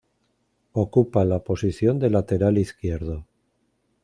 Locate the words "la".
1.25-1.43